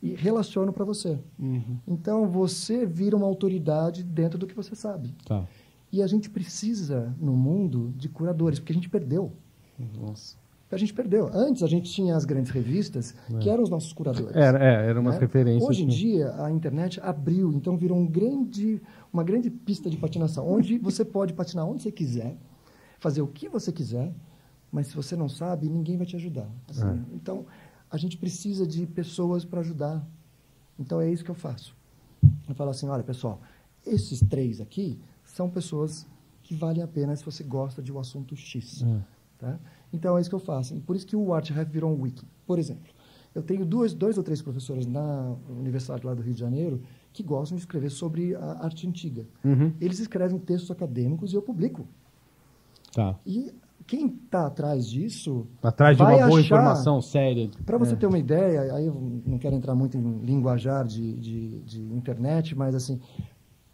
[0.03, 1.19] e relaciono para você.
[1.39, 1.79] Uhum.
[1.87, 5.15] Então, você vira uma autoridade dentro do que você sabe.
[5.27, 5.47] Tá.
[5.93, 9.33] E a gente precisa, no mundo, de curadores, porque a gente perdeu.
[10.01, 10.37] Nossa.
[10.71, 11.31] A gente perdeu.
[11.33, 14.35] Antes a gente tinha as grandes revistas, que eram os nossos curadores.
[14.35, 15.21] Era, é, era umas né?
[15.21, 15.69] referências.
[15.69, 20.47] Hoje em dia a internet abriu, então virou um grande, uma grande pista de patinação,
[20.49, 22.37] onde você pode patinar onde você quiser,
[22.99, 24.13] fazer o que você quiser,
[24.73, 26.49] mas se você não sabe, ninguém vai te ajudar.
[26.69, 26.85] assim.
[26.85, 27.15] É.
[27.15, 27.47] Então
[27.89, 30.05] a gente precisa de pessoas para ajudar.
[30.79, 31.77] Então é isso que eu faço.
[32.49, 33.41] Eu falo assim, olha pessoal,
[33.87, 36.07] esses três aqui são pessoas
[36.43, 38.83] que valem a pena se você gosta de um assunto X.
[38.83, 39.01] É.
[39.39, 39.61] Tá?
[39.93, 40.75] Então é isso que eu faço.
[40.75, 42.25] E Por isso que o ArtRef virou um wiki.
[42.47, 42.93] Por exemplo,
[43.35, 46.81] eu tenho duas, dois ou três professores na Universidade lá do Rio de Janeiro
[47.13, 49.27] que gostam de escrever sobre a arte antiga.
[49.45, 49.73] Uhum.
[49.81, 51.87] Eles escrevem textos acadêmicos e eu publico.
[52.93, 53.19] Tá.
[53.27, 53.53] E
[53.87, 57.49] quem está atrás disso Atrás de uma boa achar- informação séria.
[57.65, 57.97] Para você É.
[57.97, 62.55] ter uma ideia, aí eu não quero entrar muito em linguajar de, de, de internet,
[62.57, 63.01] mas assim,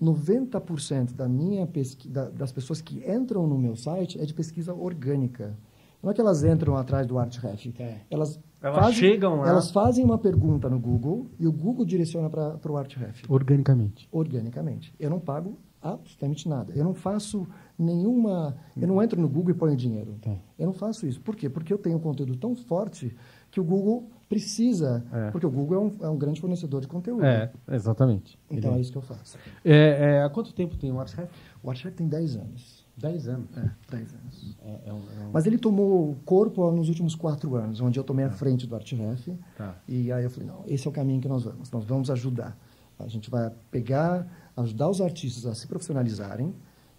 [0.00, 4.74] 90% da minha pesqui, da- das pessoas que entram no meu site é de pesquisa
[4.74, 5.56] orgânica.
[6.02, 7.72] Não é que elas entram atrás do ArtRef.
[7.78, 7.98] É.
[8.10, 12.28] Elas, Elas fazem, chegam lá- Elas fazem uma pergunta no Google e o Google direciona
[12.28, 14.08] para o ArtRef Organicamente.
[14.10, 14.92] organicamente.
[14.98, 16.72] Eu não pago absolutamente nada.
[16.74, 17.46] Eu não faço
[17.78, 18.56] nenhuma.
[18.76, 20.16] Eu não entro no Google e ponho dinheiro.
[20.20, 20.34] Tá.
[20.58, 21.20] Eu não faço isso.
[21.20, 21.48] Por quê?
[21.48, 23.14] Porque eu tenho um conteúdo tão forte
[23.50, 25.04] que o Google precisa.
[25.12, 25.30] É.
[25.30, 27.24] Porque o Google é um, é um grande fornecedor de conteúdo.
[27.24, 28.38] É, exatamente.
[28.50, 29.36] Então Ele- é isso que eu faço.
[29.64, 31.28] É, é, há quanto tempo tem o ArtRef?
[31.62, 32.81] O ArtRef tem 10 anos.
[32.96, 33.48] 10 anos.
[33.56, 34.56] É, 10 anos.
[34.64, 38.04] É, é um, é um- Mas ele tomou corpo nos últimos quatro anos, onde eu
[38.04, 39.28] tomei a frente do ArtRef.
[39.56, 39.76] Tá.
[39.88, 41.70] E aí eu falei, não, esse é o caminho que nós vamos.
[41.70, 42.56] Nós vamos ajudar.
[42.98, 44.26] A gente vai pegar,
[44.56, 46.54] ajudar os artistas a se profissionalizarem.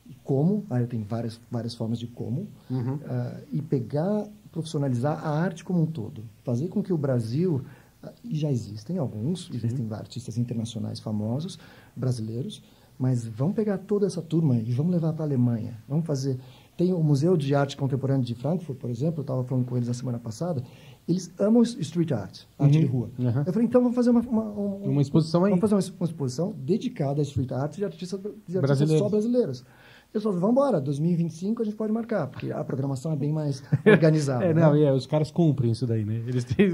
[0.06, 0.65] E como?
[0.69, 2.47] Aí tenho várias, várias formas de como.
[2.69, 2.99] Uhum.
[3.06, 6.25] ah, e pegar, profissionalizar a arte como um todo.
[6.43, 7.63] Fazer com que o Brasil,
[8.01, 11.58] ah, e já existem alguns, existem artistas internacionais famosos,
[11.95, 12.62] brasileiros,
[12.97, 15.77] mas vamos pegar toda essa turma e vamos levar para a Alemanha.
[15.88, 16.39] Vamos fazer.
[16.77, 19.88] Tem o Museu de Arte Contemporânea de Frankfurt, por exemplo, eu estava falando com eles
[19.88, 20.63] na semana passada.
[21.08, 22.82] Eles amam street art, arte Uhum.
[22.82, 23.10] de rua.
[23.20, 23.44] Uhum.
[23.46, 25.50] Eu falei, então vamos fazer uma, uma, um- Uma exposição aí.
[25.50, 29.00] Vamos fazer uma, uma exposição dedicada a street art de artistas, de artistas Brasileiros.
[29.00, 29.66] só brasileiros.
[30.13, 33.63] Eu falei, vamos embora, 2025 a gente pode marcar, porque a programação é bem mais
[33.84, 34.46] organizada.
[34.46, 34.62] É, né?
[34.62, 36.24] não, e é, os caras cumprem isso daí, né?
[36.28, 36.70] Eles têm,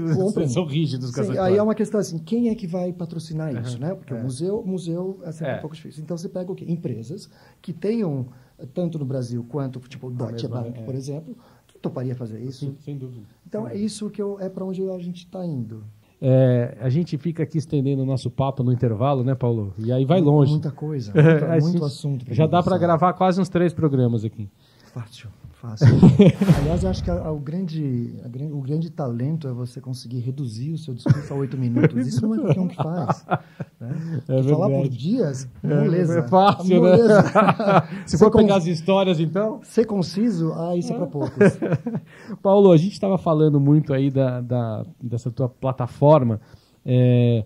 [0.46, 3.80] são rígidos com Sim, aí é uma questão assim, quem é que vai patrocinar isso,
[3.80, 3.94] né?
[3.94, 4.16] Porque É.
[4.16, 5.56] o museu, museu é sempre É.
[5.56, 6.02] um pouco difícil.
[6.04, 6.66] Então você pega o quê?
[6.68, 7.30] Empresas
[7.62, 8.26] que tenham,
[8.58, 10.82] eh, tanto no Brasil quanto, tipo, o Deutsche Bank, é.
[10.82, 11.34] por exemplo,
[11.80, 12.66] toparia fazer isso.
[12.66, 13.26] Sim, sem dúvida.
[13.46, 15.82] Então é isso que eu, é para onde a gente está indo.
[16.22, 19.72] É, a gente fica aqui estendendo o nosso papo no intervalo, né, Paulo?
[19.78, 20.50] E aí vai longe.
[20.52, 22.34] Muita coisa, É, muito gente- assunto.
[22.34, 24.46] Já dá para gravar quase uns três programas aqui.
[24.92, 25.28] Fácil,
[25.60, 25.86] fácil.
[26.58, 30.20] Aliás, eu acho que a- a- o, grande, a o grande talento é você conseguir
[30.20, 32.06] reduzir o seu discurso a oito minutos.
[32.06, 33.24] Isso não é qualquer um que faz.
[33.80, 34.22] Né?
[34.28, 36.18] É falar por dias, moleza.
[36.20, 36.90] É fácil, né?
[36.90, 37.22] moleza.
[38.06, 39.60] Se Ser for pegar as histórias, então.
[39.62, 41.58] Ser conciso, ah, isso é para poucos.
[42.42, 46.40] Paulo, a gente estava falando muito aí da, da- dessa tua plataforma.
[46.84, 47.44] é,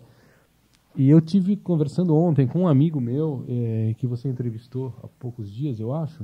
[0.97, 5.51] e eu tive conversando ontem com um amigo meu é, que você entrevistou há poucos
[5.53, 6.23] dias, eu acho.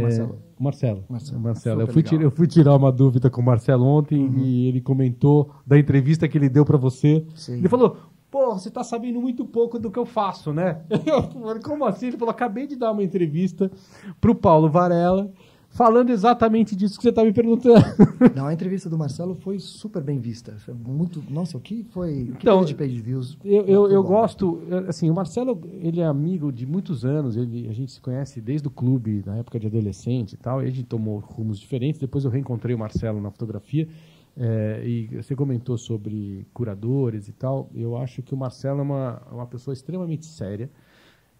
[0.00, 0.34] Marcelo.
[0.34, 1.04] É, Marcelo.
[1.08, 1.40] Marcelo.
[1.40, 1.80] Marcelo.
[1.82, 2.02] Eu, fui.
[2.02, 2.08] Uhum.
[2.08, 6.26] tirar, eu fui tirar uma dúvida com o Marcelo ontem e ele comentou da entrevista
[6.26, 7.24] que ele deu para você.
[7.34, 7.58] Sim.
[7.58, 7.96] Ele falou:
[8.32, 10.80] Pô, você tá sabendo muito pouco do que eu faço, né?
[11.06, 12.06] Eu falei, como assim?
[12.06, 13.70] Ele falou: acabei de dar uma entrevista
[14.18, 15.30] pro Paulo Varela,
[15.72, 17.82] falando exatamente disso que você tá me perguntando.
[18.36, 20.52] Não, a entrevista do Marcelo foi super bem vista.
[20.58, 21.22] Foi muito.
[21.28, 22.24] Nossa, o que foi.
[22.24, 23.38] O que Então, de page views?
[23.44, 27.68] Eu, eu, eu gosto, eh, assim, o Marcelo, ele é amigo de muitos anos, ele,
[27.68, 30.70] a gente se conhece desde o clube, na época de adolescente e tal, e a
[30.70, 33.88] gente tomou rumos diferentes, depois eu reencontrei o Marcelo na fotografia,
[34.36, 39.22] eh, e você comentou sobre curadores e tal, eu acho que o Marcelo é uma,
[39.30, 40.70] é uma pessoa extremamente séria,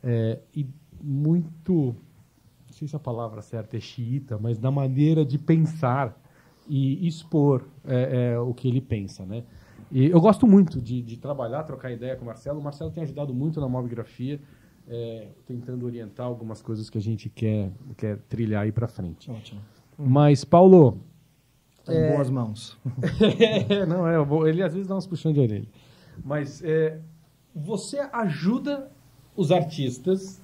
[0.02, 0.66] eh, e
[1.02, 1.94] muito,
[2.82, 6.20] sei se a palavra certa é xiita, mas na maneira de pensar
[6.68, 9.44] e expor é, é, o que ele pensa, né?
[9.90, 12.58] E eu gosto muito de, de trabalhar, trocar ideia com o Marcelo.
[12.58, 14.40] O Marcelo tem ajudado muito na mobigrafia,
[14.88, 19.30] é, tentando orientar algumas coisas que a gente quer, quer trilhar aí para frente.
[19.30, 19.60] Ótimo.
[19.98, 20.98] Mas, Paulo...
[21.84, 22.16] Tá em É.
[22.16, 22.78] boas mãos.
[23.68, 25.68] É, não, é, ele às vezes dá uns puxões de orelha.
[26.24, 27.00] Mas é,
[27.54, 28.90] você ajuda
[29.36, 30.41] os artistas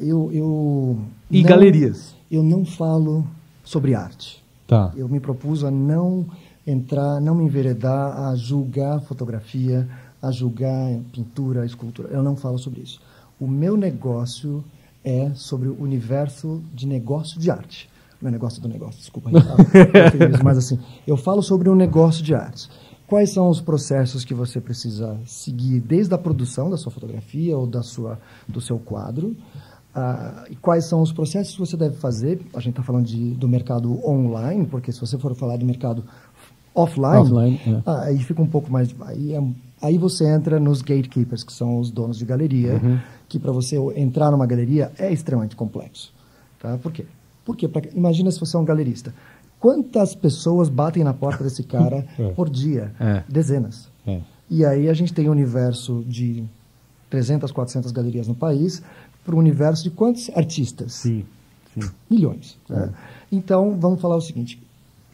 [0.00, 0.98] Eu, eu
[1.30, 2.14] e não- galerias.
[2.30, 3.26] Eu não falo
[3.64, 4.42] sobre arte.
[4.66, 4.92] Tá.
[4.96, 6.26] Eu me propus a não
[6.66, 9.88] entrar, não me enveredar a julgar fotografia,
[10.20, 12.08] a julgar pintura, escultura.
[12.10, 13.00] Eu não falo sobre isso.
[13.40, 14.64] O meu negócio
[15.04, 17.90] é sobre o universo de negócio de arte.
[18.24, 19.30] É negócio do negócio, desculpa.
[19.32, 19.56] tá?
[20.44, 22.70] Mas assim, eu falo sobre um negócio de arte.
[23.12, 27.66] Quais são os processos que você precisa seguir desde a produção da sua fotografia ou
[27.66, 29.36] da sua, do seu quadro
[29.94, 32.40] Ah, e quais são os processos que você deve fazer?
[32.54, 36.02] A gente está falando de, do mercado online, porque se você for falar do mercado
[36.74, 37.82] offline, Offline, é.
[37.84, 38.88] ah, aí fica um pouco mais.
[39.02, 39.44] Aí, é-
[39.82, 42.98] aí você entra nos gatekeepers, que são os donos de galeria, Uhum.
[43.28, 46.14] que para você entrar numa galeria é extremamente complexo.
[46.58, 46.78] Tá?
[46.78, 47.04] Por quê?
[47.44, 49.12] Porque pra- imagina se você é um galerista.
[49.62, 52.30] Quantas pessoas batem na porta desse cara É.
[52.32, 52.92] por dia?
[52.98, 53.22] É.
[53.28, 53.88] Dezenas.
[54.04, 54.20] É.
[54.50, 56.42] E aí a gente tem um universo de
[57.08, 58.82] 300, 400 galerias no país
[59.24, 60.94] para um universo de quantos artistas?
[60.94, 61.24] Sim,
[61.72, 61.88] sim.
[62.10, 62.58] Milhões.
[62.68, 62.90] né?
[63.30, 64.60] Então, vamos falar o seguinte: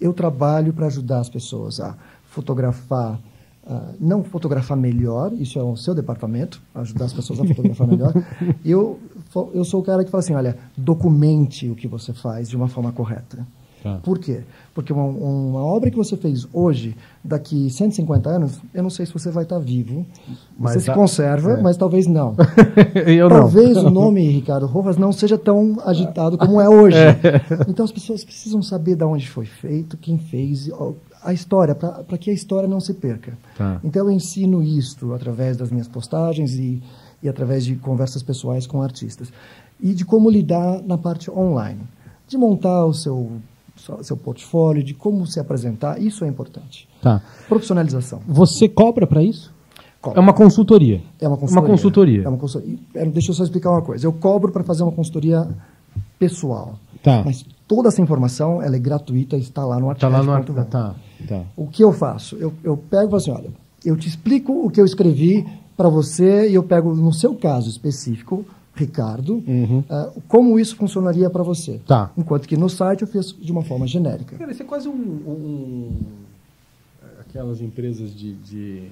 [0.00, 1.94] eu trabalho para ajudar as pessoas a
[2.30, 3.20] fotografar,
[3.66, 8.14] ah, não fotografar melhor, isso é o seu departamento, ajudar as pessoas a fotografar melhor.
[8.64, 8.98] Eu,
[9.52, 12.66] eu sou o cara que fala assim: olha, documente o que você faz de uma
[12.66, 13.46] forma correta.
[13.82, 13.98] Tá.
[14.02, 14.40] Por quê?
[14.74, 19.12] Porque uma, uma obra que você fez hoje, daqui 150 anos, eu não sei se
[19.12, 20.04] você vai estar vivo.
[20.58, 21.62] Mas você se a- conserva, é.
[21.62, 22.34] mas talvez não.
[23.06, 23.40] Eu não.
[23.40, 26.96] Talvez o nome Ricardo Rojas não seja tão agitado como é hoje.
[27.68, 30.68] Então as pessoas precisam saber de onde foi feito, quem fez,
[31.22, 33.36] a história, para que a história não se perca.
[33.56, 33.80] Tá.
[33.84, 36.82] Então eu ensino isto através das minhas postagens e,
[37.22, 39.32] e através de conversas pessoais com artistas.
[39.80, 41.80] E de como lidar na parte online.
[42.26, 43.32] De montar o seu,
[44.02, 46.88] seu portfólio, de como se apresentar, isso é importante.
[47.00, 47.22] Tá.
[47.48, 48.20] Profissionalização.
[48.26, 49.52] Você cobra para isso?
[50.00, 50.18] Cobra.
[50.18, 51.02] É uma consultoria.
[51.20, 51.62] É uma consultoria.
[51.62, 52.22] Uma consultoria.
[52.24, 52.78] É uma consultoria.
[53.12, 54.06] Deixa eu só explicar uma coisa.
[54.06, 55.48] Eu cobro para fazer uma consultoria
[56.18, 56.78] pessoal.
[57.02, 57.22] Tá.
[57.24, 60.58] Mas toda essa informação ela é gratuita e está lá no Tá lá no artigo.
[60.58, 60.66] ar...
[60.66, 60.94] Tá,
[61.26, 61.42] tá.
[61.56, 62.36] O que eu faço?
[62.36, 63.50] Eu, eu pego e falo assim, olha,
[63.84, 67.68] eu te explico o que eu escrevi para você e eu pego, no seu caso
[67.68, 68.44] específico,
[68.78, 69.42] Ricardo,
[69.90, 71.72] ah, como isso funcionaria para você.
[71.72, 71.78] Uhum.
[71.86, 72.10] Tá.
[72.16, 74.36] Enquanto que no site eu fiz de uma forma genérica.
[74.36, 74.92] Cara, isso é quase um.
[74.92, 75.96] um-
[77.20, 78.34] aquelas empresas de.
[78.34, 78.88] de...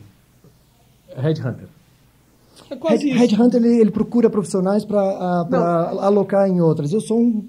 [1.17, 1.69] Headhunter.
[2.71, 3.19] É quase Red, isso.
[3.37, 5.01] Headhunter, ele, ele procura profissionais para
[6.01, 6.93] alocar em outras.
[6.93, 7.45] Eu sou um...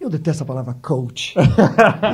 [0.00, 1.34] Eu detesto a palavra coach.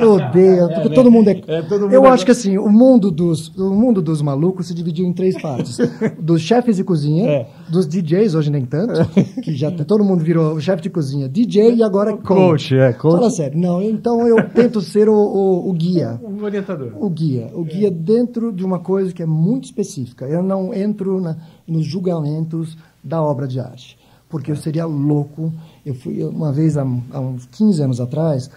[0.01, 0.95] Eu odeio, porque né?
[0.95, 1.41] todo mundo é...
[1.47, 4.67] É, todo mundo eu é- acho que assim, o mundo, dos, o mundo dos malucos
[4.67, 5.77] se dividiu em três partes.
[6.19, 7.47] Dos chefes de cozinha, É.
[7.69, 8.93] dos DJs, hoje nem tanto,
[9.41, 12.25] que já todo mundo virou chefe de cozinha, DJ e agora coach.
[12.27, 13.13] Coach, é, coach.
[13.15, 13.57] Fala sério.
[13.57, 16.19] Não, então eu tento ser o, o- o guia.
[16.21, 16.91] Um orientador.
[16.99, 17.49] O guia.
[17.53, 20.25] O guia dentro de uma coisa que é muito específica.
[20.25, 23.97] Eu não entro na- nos julgamentos da obra de arte.
[24.29, 25.53] Porque eu seria louco.
[25.87, 28.49] Eu fui uma vez, há, há uns 15 anos atrás,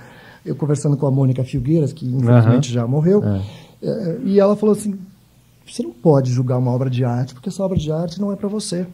[0.44, 3.22] eu conversando com a Mônica Filgueiras, que infelizmente já morreu,
[3.80, 4.98] eh, e ela falou assim:
[5.66, 8.36] você não pode julgar uma obra de arte, porque essa obra de arte não é
[8.36, 8.86] para você.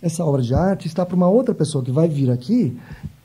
[0.00, 2.78] Essa obra de arte está para uma outra pessoa que vai vir aqui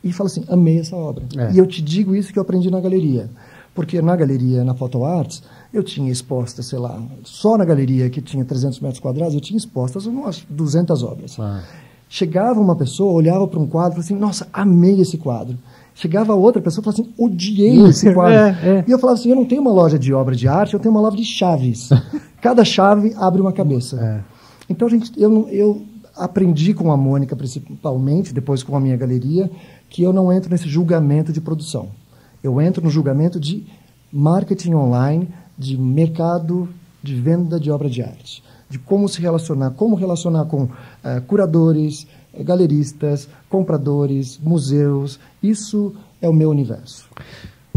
[0.04, 1.24] e fala assim: amei essa obra.
[1.38, 1.52] É.
[1.54, 3.30] E eu te digo isso que eu aprendi na galeria.
[3.76, 8.22] Porque na galeria, na Photo Arts, eu tinha exposta, sei lá, só na galeria que
[8.22, 11.38] tinha 300 metros quadrados, eu tinha expostas umas 200 obras.
[11.38, 11.62] Ah.
[12.16, 15.58] Chegava uma pessoa, olhava para um quadro e falava assim: Nossa, amei esse quadro.
[15.94, 18.34] Chegava outra pessoa e falava assim: Odiei esse quadro.
[18.34, 18.86] É, é.
[18.88, 20.94] E eu falava assim: Eu não tenho uma loja de obra de arte, eu tenho
[20.94, 21.90] uma loja de chaves.
[22.42, 24.00] Cada chave abre uma cabeça.
[24.00, 24.24] É.
[24.70, 25.82] Então, gente, eu, eu
[26.16, 29.52] aprendi com a Mônica, principalmente, depois com a minha galeria,
[29.90, 31.90] que eu não entro nesse julgamento de produção.
[32.42, 33.68] Eu entro no julgamento de
[34.10, 36.70] marketing online, de mercado
[37.04, 40.68] de venda de obra de arte, de como se relacionar, como relacionar com
[41.04, 45.20] eh, curadores, eh, galeristas, compradores, museus.
[45.42, 47.08] Isso é o meu universo.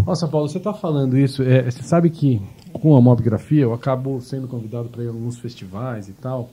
[0.07, 1.43] Nossa, Paulo, você está falando isso.
[1.43, 2.41] é, você sabe que
[2.73, 6.51] com a mobigrafia eu acabo sendo convidado para ir a alguns festivais e tal.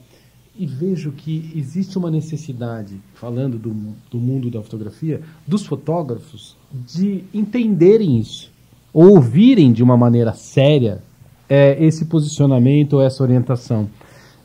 [0.58, 3.74] E vejo que existe uma necessidade, falando do,
[4.10, 8.50] do mundo da fotografia, dos fotógrafos de entenderem isso,
[8.92, 11.02] ouvirem de uma maneira séria
[11.48, 13.88] é, esse posicionamento ou essa orientação.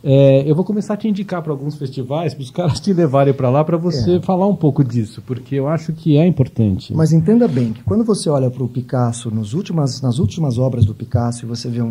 [0.04, 3.34] É, eu vou começar a te indicar para alguns festivais, para os caras te levarem
[3.34, 4.22] para lá, para você É.
[4.22, 6.92] falar um pouco disso, porque eu acho que é importante.
[6.96, 10.86] Mas entenda bem que quando você olha para o Picasso, nos últimas, nas últimas obras
[10.86, 11.86] do Picasso, e você vê um,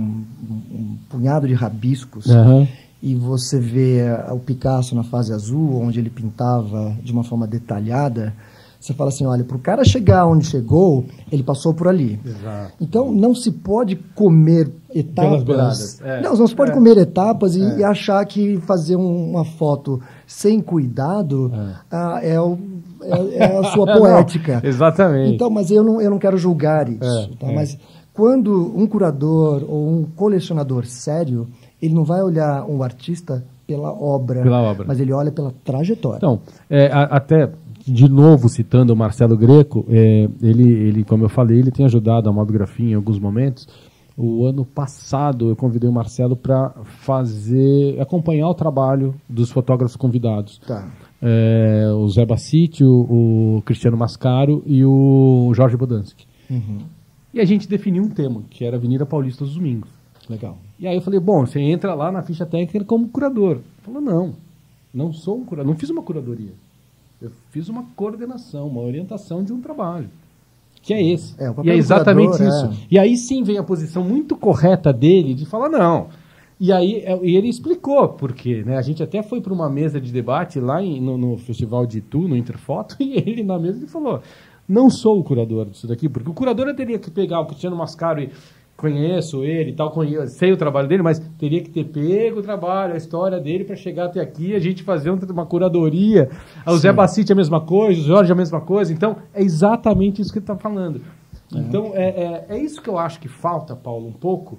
[0.51, 2.67] um- um punhado de rabiscos, Aham.
[3.01, 7.47] e você vê eh, o Picasso na fase azul, onde ele pintava de uma forma
[7.47, 8.35] detalhada,
[8.81, 12.19] você fala assim, olha, para o cara chegar onde chegou, ele passou por ali.
[12.25, 12.73] Exato.
[12.81, 16.01] Então não se pode comer etapas.
[16.03, 16.21] é.
[16.23, 20.61] Não, não se pode comer etapas e, e achar que fazer um- uma foto sem
[20.61, 21.53] cuidado
[21.91, 22.59] ah, é, o-
[23.03, 24.61] é- é a sua poética.
[24.65, 25.35] Exatamente.
[25.35, 27.05] Então, mas eu não, eu não quero julgar isso.
[27.05, 27.49] É, tá?
[27.49, 27.55] é.
[27.55, 27.77] Mas
[28.15, 31.47] quando um curador ou um colecionador sério,
[31.83, 34.85] ele não vai olhar um artista pela obra, Pela obra.
[34.87, 36.17] mas ele olha pela trajetória.
[36.19, 37.49] Então, é, a- até
[37.93, 42.29] de novo citando o Marcelo Greco, é, ele, ele, como eu falei, ele tem ajudado
[42.29, 43.69] a mobigrafia em alguns momentos.
[44.17, 50.59] O ano passado eu convidei o Marcelo para fazer acompanhar o trabalho dos fotógrafos convidados.
[50.67, 50.91] Tá.
[51.23, 56.27] é, o Zé Bacite, o, o, Cristiano Mascaro e o Jorge Bodansky.
[56.51, 56.81] Uhum.
[57.33, 59.89] E a gente definiu um tema, que era Avenida Paulista dos Domingos.
[60.29, 60.59] Legal.
[60.79, 63.53] E aí eu falei, bom, você entra lá na ficha técnica como curador.
[63.53, 64.35] Ele falou, não,
[64.93, 66.53] não sou um curador, não fiz uma curadoria.
[67.21, 70.09] Eu fiz uma coordenação, uma orientação de um trabalho.
[70.83, 71.35] Que é esse.
[71.39, 72.83] É, e é exatamente curador, isso.
[72.83, 72.87] É.
[72.91, 76.09] E aí sim vem a posição muito correta dele de falar, não.
[76.59, 78.63] E aí é, e ele explicou por quê.
[78.65, 78.77] Né?
[78.77, 81.99] A gente até foi para uma mesa de debate lá em, no, no, Festival de
[81.99, 84.23] Itu, no Interfoto, e ele na mesa ele falou:
[84.69, 88.21] não sou o curador disso daqui, porque o curador teria que pegar o Cristiano Mascaro
[88.21, 88.31] e
[88.81, 92.43] conheço ele e tal, conheço, sei o trabalho dele, mas teria que ter pego o
[92.43, 96.31] trabalho, a história dele para chegar até aqui, a gente fazer uma curadoria.
[96.67, 98.91] O Zé Bacite é a mesma coisa, o Jorge é a mesma coisa.
[98.91, 101.03] Então, é exatamente isso que ele está falando.
[101.55, 101.59] É.
[101.59, 104.59] Então, é, é, é, isso que eu acho que falta, Paulo, um pouco,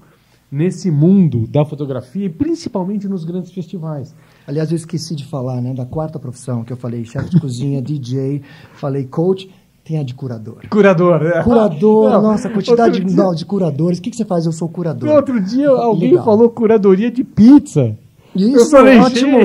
[0.52, 4.14] nesse mundo da fotografia, e principalmente nos grandes festivais.
[4.46, 7.82] Aliás, eu esqueci de falar né, da quarta profissão que eu falei, chefe de cozinha,
[7.84, 9.50] DJ, falei coach
[9.84, 10.62] tem a de curador.
[10.70, 11.44] Curador, é.
[11.44, 14.00] Curador, não, nossa, quantidade de, não, de curadores.
[14.00, 14.46] O que, que você faz?
[14.46, 15.10] Eu sou curador.
[15.10, 16.26] outro dia alguém Legal.
[16.26, 17.98] falou curadoria de pizza.
[18.34, 19.38] Isso, falei, ótimo.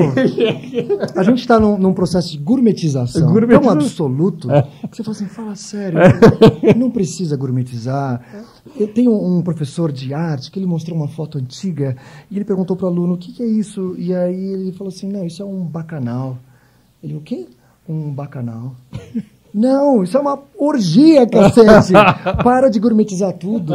[1.15, 3.61] a gente está num, num, processo de gourmetização, gourmetização.
[3.61, 4.61] tão absoluto é.
[4.89, 6.73] que você fala assim, fala sério, é.
[6.73, 8.21] não precisa gourmetizar.
[8.77, 11.97] Eu tenho um professor de arte que ele mostrou uma foto antiga
[12.31, 13.93] e ele perguntou para o aluno, o que, que, é isso?
[13.97, 16.37] E aí ele falou assim, não, isso é um bacanal.
[17.03, 17.45] Ele, o quê?
[17.89, 18.73] Um bacanal.
[19.53, 21.93] Não, isso é uma orgia, cacete.
[22.43, 23.73] Para de gourmetizar tudo.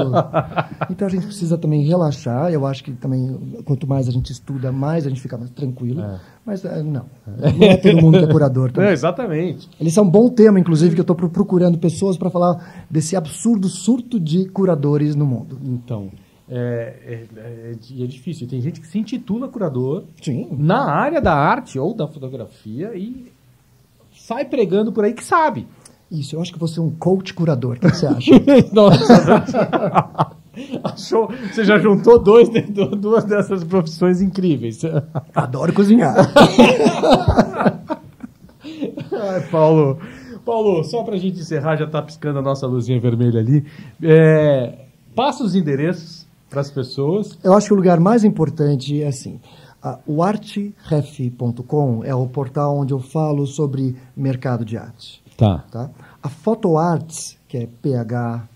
[0.90, 2.52] Então a gente precisa também relaxar.
[2.52, 6.02] Eu acho que também, quanto mais a gente estuda, mais a gente fica mais tranquilo.
[6.02, 6.20] É.
[6.44, 7.06] Mas é, não.
[7.26, 8.72] Não é todo mundo que é curador.
[8.72, 8.90] Também.
[8.90, 9.68] Exatamente.
[9.80, 13.68] Eles são um bom tema, inclusive, que eu estou procurando pessoas para falar desse absurdo
[13.68, 15.58] surto de curadores no mundo.
[15.64, 16.10] Então.
[16.48, 18.46] É, é, é, é, difícil.
[18.46, 20.48] Tem gente que se intitula curador Sim.
[20.50, 23.32] na área da arte ou da fotografia e
[24.26, 25.66] sai pregando por aí que sabe.
[26.10, 27.76] Isso, eu acho que você é um coach curador.
[27.76, 28.30] O que você acha?
[28.72, 30.34] Nossa,
[30.84, 31.30] Achou?
[31.50, 32.48] Você já juntou dois,
[32.98, 34.82] duas dessas profissões incríveis.
[35.34, 36.14] Adoro cozinhar.
[38.62, 39.98] Ai, Paulo.
[40.44, 43.64] Paulo, só para a gente encerrar, já está piscando a nossa luzinha vermelha ali.
[44.02, 44.80] É,
[45.14, 47.38] passa os endereços para as pessoas.
[47.42, 49.40] Eu acho que o lugar mais importante é assim.
[50.06, 55.20] O artref.com é o portal onde eu falo sobre mercado de arte.
[55.36, 55.64] Tá.
[55.70, 55.90] tá?
[56.22, 58.46] A PhotoArts, que é PH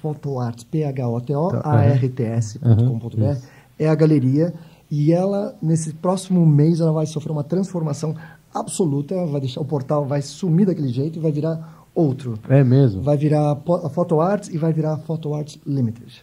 [0.00, 3.36] PhotoArts, P-H-O-T-O-A-R-T-S.com.br, uhum.
[3.78, 4.52] é a galeria
[4.90, 8.14] e ela, nesse próximo mês, ela vai sofrer uma transformação
[8.54, 12.38] absoluta, vai deixar o portal, vai sumir daquele jeito e vai virar outro.
[12.48, 13.02] É mesmo?
[13.02, 16.22] Vai virar a PhotoArts e vai virar a PhotoArts Limited.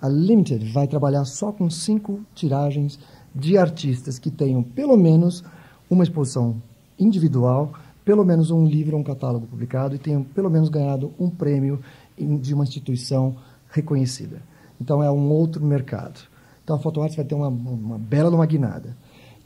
[0.00, 2.98] A Limited vai trabalhar só com cinco tiragens
[3.34, 5.44] de artistas que tenham pelo menos
[5.90, 6.62] uma exposição
[6.98, 7.72] individual,
[8.04, 11.80] pelo menos um livro ou um catálogo publicado e tenham pelo menos ganhado um prêmio
[12.18, 13.36] de uma instituição
[13.70, 14.42] reconhecida.
[14.80, 16.20] Então é um outro mercado.
[16.64, 18.96] Então a PhotoArts vai ter uma, uma bela uma guinada.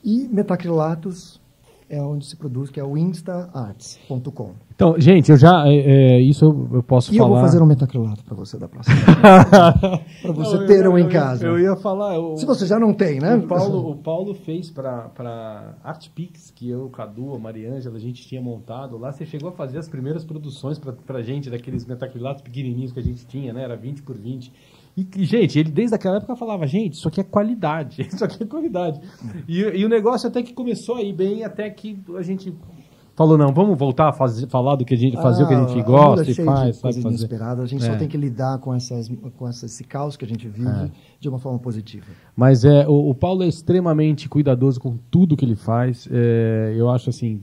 [0.05, 1.40] E metacrilatos
[1.94, 4.52] é onde se produz, que é o instaarts.com.
[4.74, 5.68] Então, gente, eu já.
[5.68, 7.28] É, é isso eu, posso e falar.
[7.28, 8.96] E eu vou fazer um metacrilato para você da próxima
[10.20, 11.46] Para você não, ter eu, um em casa.
[11.46, 12.16] Eu, ia falar.
[12.37, 13.37] Se você já não tem, né?
[13.37, 18.26] O Paulo, o Paulo fez para ArtPix, que eu, o Cadu, a Mariângela, a gente
[18.26, 19.12] tinha montado lá.
[19.12, 23.04] Você chegou a fazer as primeiras produções para a gente, daqueles metacrilatos pequenininhos que a
[23.04, 23.62] gente tinha, né?
[23.62, 24.52] Era 20 por 20.
[24.96, 28.46] E, gente, ele desde aquela época falava, gente, isso aqui é qualidade, isso aqui é
[28.46, 29.00] qualidade.
[29.48, 32.54] E, e o negócio até que começou aí bem, até que a gente
[33.16, 35.54] falou, não, vamos voltar a fazer, falar do que a gente, fazer ah, o que
[35.54, 36.80] a gente ah, gosta e faz.
[36.80, 37.09] Coisas fazer.
[37.09, 37.64] inesperadas.
[37.64, 37.90] A gente é.
[37.90, 40.90] só tem que lidar com, essas, com esse caos que a gente vive é.
[41.18, 42.07] de uma forma positiva.
[42.37, 46.09] Mas é, o, o, Paulo é extremamente cuidadoso com tudo que ele faz.
[46.11, 47.42] É, eu acho assim,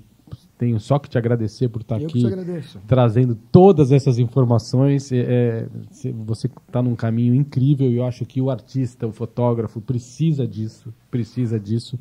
[0.61, 2.23] tenho só que te agradecer por estar Eu aqui
[2.85, 5.11] trazendo todas essas informações.
[5.11, 5.67] É, é
[6.23, 10.93] você está num caminho incrível e eu acho que o artista, o fotógrafo, precisa disso,
[11.09, 11.97] precisa disso.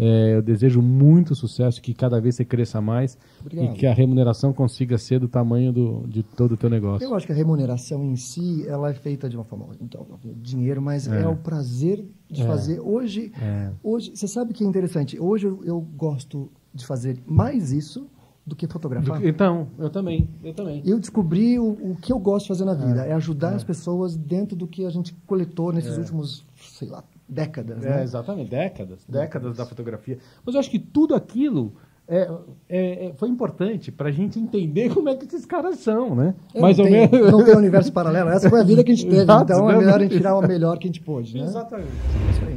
[0.00, 3.74] É, eu desejo muito sucesso, que cada vez você cresça mais Obrigado.
[3.74, 7.04] e que a remuneração consiga ser do tamanho do, de todo o teu negócio.
[7.04, 10.80] Eu acho que a remuneração em si, ela é feita de uma forma, então, dinheiro,
[10.80, 12.46] mas é, é o prazer de é.
[12.46, 12.80] fazer.
[12.80, 13.70] Hoje, é.
[13.82, 15.20] hoje, você sabe que é interessante.
[15.20, 18.08] Hoje eu, eu gosto de fazer mais isso
[18.48, 19.20] do que fotografar.
[19.20, 20.82] Do, então, eu também, eu também.
[20.84, 23.56] Eu descobri o, o que eu gosto de fazer na vida, é, é ajudar é.
[23.56, 26.00] as pessoas dentro do que a gente coletou nesses é.
[26.00, 27.84] últimos, sei lá, décadas.
[27.84, 28.02] É, né?
[28.02, 30.18] exatamente, décadas, décadas da fotografia.
[30.44, 31.74] Mas eu acho que tudo aquilo
[32.08, 32.26] é,
[32.70, 36.34] é, é, foi importante para a gente entender como é que esses caras são, né?
[36.54, 37.30] É, Mais ou tem, menos.
[37.30, 38.30] Não tem universo paralelo.
[38.30, 39.20] Essa foi a vida que a gente teve.
[39.22, 41.44] Exato, então é melhor a gente tirar o melhor que a gente pôde, né?
[41.44, 41.92] Exatamente.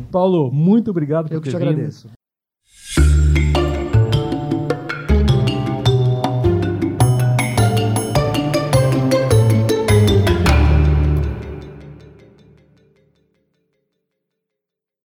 [0.09, 1.69] Paulo, muito obrigado por Eu ter que te vindo.
[1.69, 2.09] agradeço.